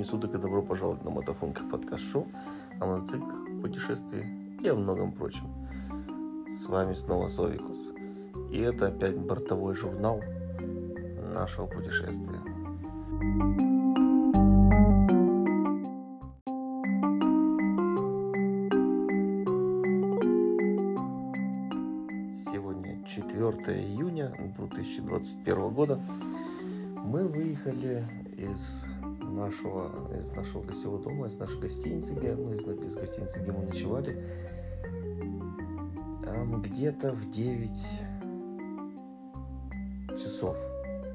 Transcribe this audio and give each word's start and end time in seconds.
времени 0.00 0.04
суток 0.04 0.34
и 0.34 0.38
добро 0.38 0.62
пожаловать 0.62 1.04
на 1.04 1.10
Мотофонках 1.10 1.68
подкаст-шоу 1.70 2.26
о 2.80 2.86
мотоциклах, 2.86 3.36
путешествии 3.60 4.26
и 4.62 4.68
о 4.68 4.74
многом 4.74 5.12
прочем. 5.12 5.46
С 6.48 6.66
вами 6.66 6.94
снова 6.94 7.28
Совикус. 7.28 7.92
И 8.50 8.58
это 8.60 8.86
опять 8.86 9.18
бортовой 9.18 9.74
журнал 9.74 10.20
нашего 11.34 11.66
путешествия. 11.66 12.40
Сегодня 22.50 23.04
4 23.06 23.82
июня 23.82 24.32
2021 24.56 25.68
года. 25.70 26.00
Мы 26.96 27.26
выехали 27.26 28.06
из 28.38 28.86
нашего, 29.30 29.90
из 30.18 30.32
нашего 30.32 30.62
гостевого 30.62 31.02
дома, 31.02 31.26
из 31.26 31.36
нашей 31.36 31.60
гостиницы, 31.60 32.12
где, 32.12 32.34
ну, 32.34 32.52
из, 32.52 32.60
из 32.60 32.94
гостиницы, 32.94 33.38
где 33.40 33.52
мы 33.52 33.64
ночевали, 33.64 34.16
где-то 36.60 37.12
в 37.12 37.30
9 37.30 37.78
часов. 40.18 40.56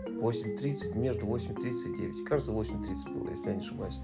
8.30, 0.08 0.98
между 0.98 1.26
8.30 1.26 1.94
и 1.94 1.98
9. 1.98 2.26
Кажется, 2.26 2.52
8.30 2.52 3.14
было, 3.14 3.30
если 3.30 3.50
я 3.50 3.56
не 3.56 3.62
ошибаюсь. 3.62 4.00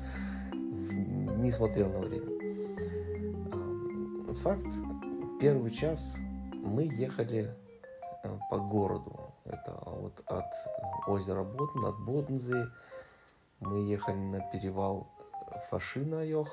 Не 0.92 1.52
смотрел 1.52 1.90
на 1.90 2.00
время. 2.00 2.28
Факт, 4.34 4.74
первый 5.40 5.72
час 5.72 6.18
мы 6.54 6.84
ехали 6.84 7.56
э, 8.24 8.38
по 8.50 8.58
городу. 8.58 9.34
Это 9.46 9.78
вот 9.86 10.20
от 10.26 10.46
озера 11.08 11.44
Бодн, 11.44 11.86
от 11.86 12.00
Боднзы 12.00 12.68
мы 13.62 13.88
ехали 13.88 14.18
на 14.18 14.40
перевал 14.40 15.08
Фашина-Йох. 15.70 16.50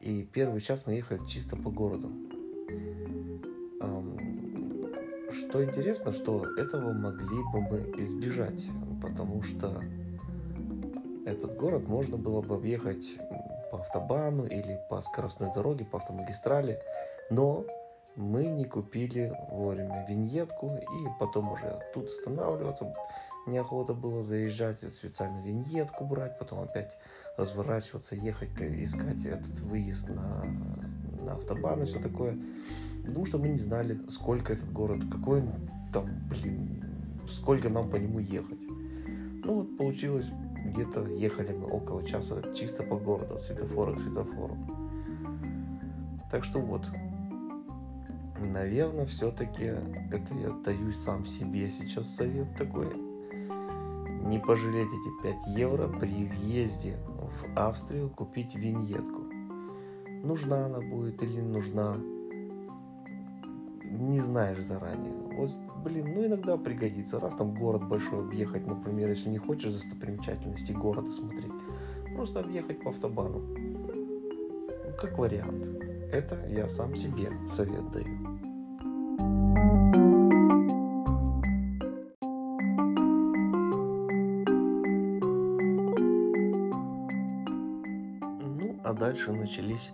И 0.00 0.24
первый 0.24 0.60
час 0.60 0.84
мы 0.86 0.94
ехали 0.94 1.24
чисто 1.26 1.56
по 1.56 1.70
городу. 1.70 2.10
Что 5.30 5.64
интересно, 5.64 6.12
что 6.12 6.46
этого 6.56 6.92
могли 6.92 7.42
бы 7.52 7.60
мы 7.60 8.02
избежать, 8.02 8.64
потому 9.00 9.42
что 9.42 9.82
этот 11.24 11.56
город 11.56 11.86
можно 11.88 12.16
было 12.16 12.42
бы 12.42 12.56
объехать 12.56 13.04
по 13.70 13.78
автобану 13.78 14.44
или 14.44 14.78
по 14.90 15.00
скоростной 15.02 15.52
дороге, 15.54 15.84
по 15.84 15.98
автомагистрали, 15.98 16.80
но 17.30 17.64
мы 18.16 18.46
не 18.46 18.64
купили 18.64 19.32
вовремя 19.50 20.06
виньетку 20.08 20.76
и 20.76 21.08
потом 21.18 21.52
уже 21.52 21.80
тут 21.94 22.08
останавливаться 22.08 22.92
неохота 23.46 23.94
было 23.94 24.22
заезжать, 24.22 24.78
специально 24.92 25.42
виньетку 25.42 26.04
брать, 26.04 26.38
потом 26.38 26.60
опять 26.60 26.92
разворачиваться, 27.36 28.14
ехать, 28.14 28.50
искать 28.60 29.24
этот 29.24 29.58
выезд 29.60 30.08
на, 30.08 30.44
на 31.22 31.34
автобан 31.34 31.82
и 31.82 31.86
все 31.86 31.98
такое. 32.00 32.38
Потому 33.04 33.26
что 33.26 33.38
мы 33.38 33.48
не 33.48 33.58
знали, 33.58 33.98
сколько 34.10 34.52
этот 34.52 34.70
город, 34.72 35.00
какой 35.10 35.40
он 35.40 35.50
там, 35.92 36.06
блин, 36.28 36.84
сколько 37.28 37.68
нам 37.68 37.90
по 37.90 37.96
нему 37.96 38.18
ехать. 38.20 38.60
Ну 39.44 39.54
вот 39.54 39.76
получилось, 39.76 40.30
где-то 40.64 41.06
ехали 41.06 41.52
мы 41.52 41.66
около 41.66 42.04
часа 42.04 42.42
чисто 42.54 42.82
по 42.82 42.96
городу, 42.96 43.34
от 43.34 43.42
светофора 43.42 43.94
к 43.94 44.00
светофору. 44.00 44.56
Так 46.30 46.44
что 46.44 46.60
вот, 46.60 46.86
наверное, 48.48 49.06
все-таки 49.06 49.64
это 49.64 50.34
я 50.34 50.50
даю 50.64 50.92
сам 50.92 51.26
себе 51.26 51.70
сейчас 51.70 52.14
совет 52.14 52.54
такой 52.56 52.88
не 54.24 54.38
пожалеть 54.38 54.88
эти 54.88 55.22
5 55.22 55.56
евро 55.58 55.88
при 55.88 56.24
въезде 56.24 56.96
в 57.06 57.58
Австрию 57.58 58.08
купить 58.10 58.54
виньетку. 58.54 59.22
Нужна 60.22 60.66
она 60.66 60.80
будет 60.80 61.22
или 61.22 61.40
не 61.40 61.42
нужна, 61.42 61.96
не 63.84 64.20
знаешь 64.20 64.62
заранее. 64.62 65.12
Вот, 65.36 65.50
блин, 65.84 66.14
ну 66.14 66.24
иногда 66.24 66.56
пригодится. 66.56 67.18
Раз 67.18 67.34
там 67.34 67.54
город 67.54 67.88
большой 67.88 68.20
объехать, 68.20 68.66
например, 68.66 69.10
если 69.10 69.28
не 69.28 69.38
хочешь 69.38 69.72
достопримечательности 69.72 70.72
города 70.72 71.10
смотреть, 71.10 71.52
просто 72.14 72.40
объехать 72.40 72.80
по 72.82 72.90
автобану. 72.90 73.42
Как 75.00 75.18
вариант. 75.18 75.82
Это 76.12 76.46
я 76.48 76.68
сам 76.68 76.94
себе 76.94 77.32
совет 77.48 77.90
даю. 77.90 78.31
Дальше 88.92 89.32
начались 89.32 89.92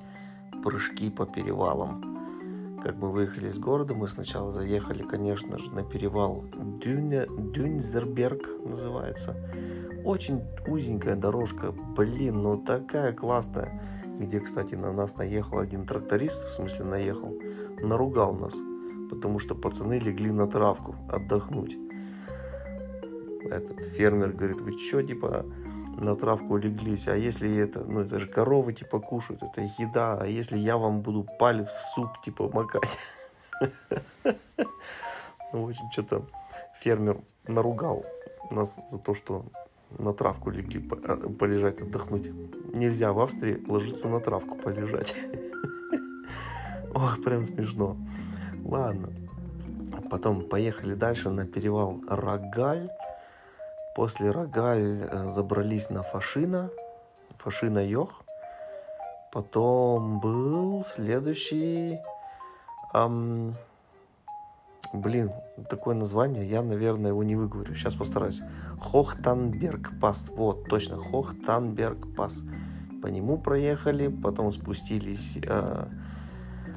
прыжки 0.65 1.11
по 1.11 1.27
перевалам. 1.27 2.19
Как 2.83 2.97
мы 2.97 3.11
выехали 3.11 3.49
из 3.49 3.59
города, 3.59 3.95
мы 3.95 4.09
сначала 4.09 4.53
заехали, 4.53 5.03
конечно 5.03 5.59
же, 5.59 5.71
на 5.73 5.83
перевал 5.83 6.45
Дюня, 6.81 7.27
Дюнзерберг 7.27 8.49
называется. 8.65 9.37
Очень 10.05 10.43
узенькая 10.67 11.17
дорожка, 11.17 11.73
блин, 11.73 12.43
ну 12.43 12.57
такая 12.57 13.13
классная. 13.13 13.83
Где, 14.19 14.41
кстати, 14.41 14.75
на 14.75 14.93
нас 14.93 15.17
наехал 15.17 15.59
один 15.59 15.87
тракторист, 15.87 16.49
в 16.49 16.53
смысле 16.53 16.85
наехал, 16.85 17.37
наругал 17.83 18.33
нас, 18.35 18.55
потому 19.11 19.39
что 19.39 19.55
пацаны 19.55 19.99
легли 19.99 20.31
на 20.31 20.47
травку 20.47 20.95
отдохнуть. 21.09 21.77
Этот 23.43 23.83
фермер 23.83 24.33
говорит, 24.33 24.61
вы 24.61 24.73
что, 24.79 25.03
типа, 25.03 25.47
на 26.01 26.17
травку 26.17 26.55
улеглись, 26.55 27.09
а 27.09 27.17
если 27.17 27.57
это, 27.59 27.81
ну 27.81 28.01
это 28.01 28.19
же 28.21 28.29
коровы 28.29 28.73
типа 28.73 29.01
кушают, 29.01 29.43
это 29.43 29.63
еда, 29.79 30.19
а 30.21 30.27
если 30.27 30.57
я 30.59 30.77
вам 30.77 31.01
буду 31.01 31.27
палец 31.39 31.69
в 31.69 31.95
суп 31.95 32.21
типа 32.25 32.51
макать? 32.53 32.99
Ну, 35.51 35.65
в 35.65 35.71
общем, 35.71 35.91
что-то 35.91 36.27
фермер 36.79 37.23
наругал 37.47 38.05
нас 38.51 38.79
за 38.87 38.99
то, 38.99 39.15
что 39.15 39.47
на 39.99 40.13
травку 40.13 40.51
легли 40.51 40.87
а, 41.05 41.17
полежать, 41.17 41.81
отдохнуть. 41.81 42.31
Нельзя 42.75 43.13
в 43.13 43.21
Австрии 43.21 43.65
ложиться 43.67 44.09
на 44.09 44.21
травку 44.21 44.57
полежать. 44.57 45.15
Ох, 46.95 47.23
прям 47.25 47.47
смешно. 47.47 47.97
Ладно. 48.65 49.11
Потом 50.11 50.43
поехали 50.43 50.95
дальше 50.95 51.31
на 51.31 51.47
перевал 51.47 52.01
Рогаль. 52.07 52.91
После 53.99 54.31
Рогаль 54.31 55.09
э, 55.11 55.27
забрались 55.27 55.91
на 55.91 56.05
Фашина, 56.05 56.71
Фашина 57.39 57.85
Йох. 57.85 58.23
Потом 59.33 60.21
был 60.21 60.85
следующий... 60.85 61.99
Эм, 62.95 63.57
блин, 64.93 65.33
такое 65.69 65.97
название, 65.97 66.49
я, 66.49 66.63
наверное, 66.63 67.11
его 67.11 67.25
не 67.25 67.35
выговорю. 67.35 67.75
Сейчас 67.75 67.97
постараюсь. 67.97 68.41
Хохтанберг 68.81 69.99
пас. 70.01 70.31
Вот, 70.31 70.69
точно, 70.69 70.99
Хохтанберг 70.99 72.15
пас. 72.15 72.45
По 73.03 73.09
нему 73.09 73.37
проехали, 73.37 74.07
потом 74.07 74.53
спустились, 74.53 75.39
э, 75.43 75.87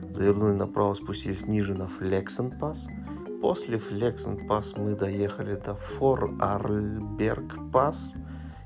завернули 0.09 0.53
направо, 0.53 0.95
спустились 0.95 1.45
ниже 1.45 1.75
на 1.75 1.85
Флексен 1.85 2.49
пас. 2.49 2.87
После 3.41 3.79
Флексен-Пас 3.79 4.77
мы 4.77 4.95
доехали 4.95 5.55
до 5.55 5.73
Фор 5.73 6.31
Арльберг 6.39 7.71
Пас, 7.71 8.13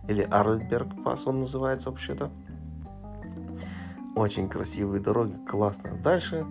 или 0.09 0.21
Арльберг 0.21 1.01
Пас 1.01 1.25
он 1.25 1.39
называется 1.39 1.89
вообще-то. 1.89 2.29
Очень 4.17 4.49
красивые 4.49 5.01
дороги, 5.01 5.37
классно. 5.47 5.91
Дальше, 6.03 6.45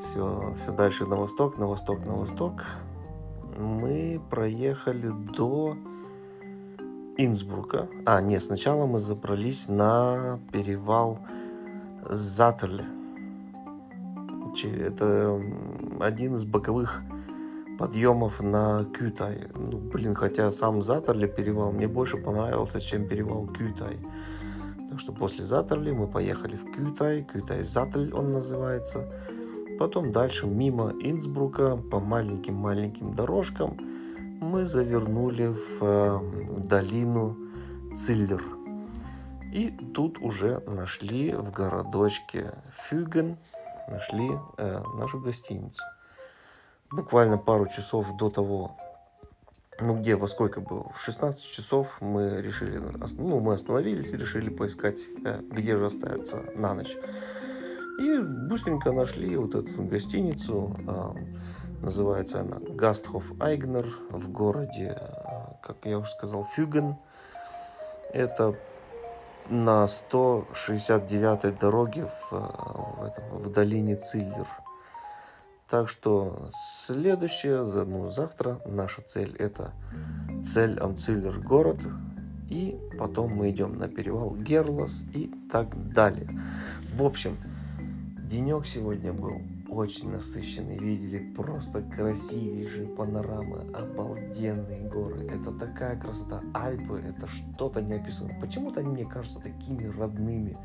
все, 0.00 0.54
все 0.56 0.72
дальше 0.72 1.04
на 1.04 1.16
восток, 1.16 1.58
на 1.58 1.66
восток, 1.66 2.04
на 2.06 2.14
восток. 2.14 2.64
Мы 3.58 4.20
проехали 4.30 5.12
до 5.36 5.76
Инсбрука. 7.18 7.88
А, 8.06 8.22
нет, 8.22 8.42
сначала 8.42 8.86
мы 8.86 8.98
забрались 9.00 9.68
на 9.68 10.40
перевал 10.50 11.18
Заттерле. 12.08 12.86
Это 14.62 15.40
один 16.00 16.36
из 16.36 16.44
боковых 16.44 17.02
подъемов 17.78 18.40
на 18.40 18.84
Кютай. 18.84 19.48
Ну, 19.56 19.78
блин, 19.78 20.14
хотя 20.14 20.50
сам 20.50 20.82
Затерли 20.82 21.26
перевал 21.26 21.72
мне 21.72 21.88
больше 21.88 22.16
понравился, 22.16 22.80
чем 22.80 23.08
перевал 23.08 23.46
Кютай. 23.46 23.98
Так 24.90 25.00
что 25.00 25.12
после 25.12 25.44
Затерли 25.44 25.90
мы 25.90 26.06
поехали 26.06 26.56
в 26.56 26.70
Кютай, 26.70 27.22
Кютай 27.22 27.64
Затель 27.64 28.12
он 28.14 28.32
называется. 28.32 29.08
Потом 29.78 30.12
дальше 30.12 30.46
мимо 30.46 30.92
Инсбрука 31.00 31.76
по 31.76 31.98
маленьким-маленьким 31.98 33.14
дорожкам 33.14 33.76
мы 34.40 34.66
завернули 34.66 35.48
в 35.48 35.78
э, 35.80 36.20
долину 36.58 37.36
Циллер. 37.96 38.42
И 39.52 39.70
тут 39.94 40.18
уже 40.18 40.62
нашли 40.66 41.34
в 41.34 41.50
городочке 41.50 42.54
Фюген, 42.72 43.36
нашли 43.88 44.30
э, 44.58 44.82
нашу 44.96 45.20
гостиницу 45.20 45.82
буквально 46.94 47.38
пару 47.38 47.66
часов 47.66 48.16
до 48.16 48.30
того, 48.30 48.76
ну 49.80 49.98
где, 49.98 50.16
во 50.16 50.28
сколько 50.28 50.60
было? 50.60 50.90
В 50.94 51.00
16 51.00 51.42
часов 51.42 52.00
мы 52.00 52.40
решили, 52.40 52.80
ну 53.18 53.40
мы 53.40 53.54
остановились 53.54 54.12
решили 54.12 54.48
поискать, 54.48 55.00
э, 55.24 55.40
где 55.50 55.76
же 55.76 55.86
оставиться 55.86 56.42
на 56.54 56.74
ночь. 56.74 56.96
И 57.98 58.18
быстренько 58.18 58.92
нашли 58.92 59.36
вот 59.36 59.54
эту 59.54 59.82
гостиницу, 59.82 60.76
а, 60.86 61.14
называется 61.80 62.40
она 62.40 62.58
Гастхоф 62.58 63.24
Айгнер 63.40 63.86
в 64.10 64.30
городе, 64.30 64.96
а, 64.96 65.56
как 65.62 65.76
я 65.84 65.98
уже 65.98 66.10
сказал, 66.10 66.44
Фюген. 66.44 66.96
Это 68.12 68.56
на 69.48 69.84
169-й 69.84 71.52
дороге 71.52 72.06
в, 72.06 72.32
в, 72.32 73.04
этом, 73.04 73.38
в 73.38 73.52
долине 73.52 73.96
Циллер. 73.96 74.46
Так 75.74 75.88
что 75.88 76.50
следующее, 76.52 77.64
ну, 77.64 78.08
завтра 78.08 78.60
наша 78.64 79.02
цель 79.02 79.34
это 79.40 79.72
цель 80.44 80.78
Амциллер 80.78 81.40
город. 81.40 81.84
И 82.48 82.78
потом 82.96 83.32
мы 83.32 83.50
идем 83.50 83.76
на 83.76 83.88
перевал 83.88 84.36
Герлос 84.36 85.02
и 85.12 85.32
так 85.50 85.92
далее. 85.92 86.28
В 86.92 87.02
общем, 87.02 87.36
денек 88.22 88.66
сегодня 88.66 89.12
был 89.12 89.40
очень 89.74 90.10
насыщенный. 90.10 90.78
Видели 90.78 91.32
просто 91.34 91.82
красивейшие 91.82 92.88
панорамы, 92.88 93.70
обалденные 93.72 94.88
горы. 94.88 95.26
Это 95.26 95.52
такая 95.52 95.98
красота. 95.98 96.42
Альпы— 96.54 97.00
это 97.06 97.26
что-то 97.26 97.82
неописуемое. 97.82 98.40
Почему-то 98.40 98.80
они 98.80 98.90
мне 98.90 99.04
кажутся 99.04 99.40
такими 99.40 99.86
родными. 99.86 100.56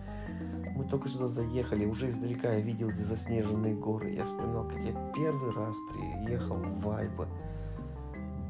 Мы 0.75 0.85
только 0.85 1.09
сюда 1.09 1.27
заехали, 1.27 1.85
уже 1.85 2.09
издалека 2.09 2.53
я 2.53 2.61
видел 2.61 2.89
эти 2.89 3.01
заснеженные 3.01 3.75
горы. 3.75 4.11
Я 4.11 4.25
вспоминал, 4.25 4.67
как 4.67 4.83
я 4.83 4.93
первый 5.15 5.51
раз 5.51 5.75
приехал 5.93 6.57
в 6.57 6.89
Альпы. 6.89 7.27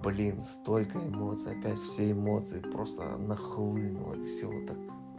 Блин, 0.04 0.44
столько 0.44 1.00
эмоций, 1.00 1.58
опять 1.58 1.80
все 1.80 2.12
эмоции 2.12 2.60
просто 2.60 3.18
нахлынуло, 3.18 4.16
все 4.26 4.46
вот 4.46 4.68
так 4.68 4.78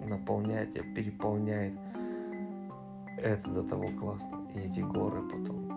наполняет 0.09 0.73
тебя, 0.73 0.85
переполняет. 0.95 1.75
Это 3.19 3.51
до 3.51 3.63
того 3.63 3.89
классно. 3.99 4.40
И 4.55 4.59
эти 4.59 4.81
горы 4.81 5.23
потом 5.23 5.71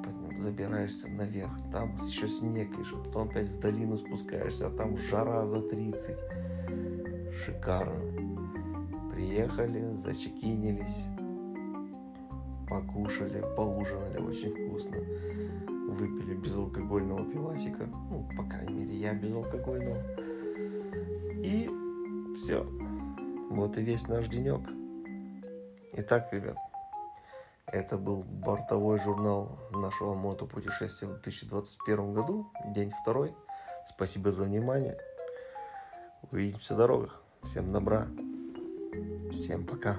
забираешься 0.44 1.08
наверх, 1.10 1.52
там 1.72 1.96
еще 1.96 2.28
снег 2.28 2.78
лежит, 2.78 3.04
потом 3.06 3.30
опять 3.30 3.50
в 3.50 3.60
долину 3.60 3.98
спускаешься, 3.98 4.68
а 4.68 4.70
там 4.70 4.98
жара 4.98 5.46
за 5.48 5.62
30. 5.62 6.16
Шикарно. 7.34 8.02
Приехали, 9.12 9.96
зачекинились, 9.96 11.06
покушали, 12.68 13.44
поужинали 13.56 14.18
очень 14.20 14.50
вкусно. 14.50 14.98
Выпили 15.94 16.34
безалкогольного 16.36 17.32
пивасика. 17.32 17.86
Ну, 17.86 18.28
по 18.36 18.44
крайней 18.44 18.74
мере, 18.74 18.96
я 18.98 19.14
безалкогольного. 19.14 20.02
И 21.44 21.70
все. 22.38 22.66
Вот 23.52 23.78
и 23.78 23.82
весь 23.82 24.08
наш 24.08 24.28
денек. 24.28 24.62
Итак, 25.94 26.30
ребят, 26.34 26.58
это 27.74 27.98
был 27.98 28.24
бортовой 28.24 29.00
журнал 29.00 29.58
нашего 29.72 30.14
мотопутешествия 30.14 31.10
в 31.10 31.14
2021 31.14 32.14
году, 32.14 32.52
день 32.68 32.92
второй. 33.02 33.34
Спасибо 33.90 34.32
за 34.32 34.44
внимание. 34.44 34.98
Увидимся 36.32 36.76
в 36.76 36.78
дорогах. 36.78 37.22
Всем 37.42 37.72
добра. 37.72 38.08
Всем 39.32 39.66
пока. 39.66 39.98